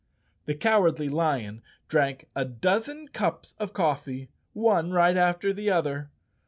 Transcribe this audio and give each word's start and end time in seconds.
The 0.47 0.55
Cowardly 0.55 1.09
Lion 1.09 1.61
drank 1.87 2.27
a 2.35 2.43
dozen 2.43 3.09
cups 3.09 3.53
of 3.59 3.71
coffee, 3.73 4.29
one 4.51 4.91
right 4.91 5.15
after 5.15 5.53
the 5.53 5.69
other. 5.69 6.09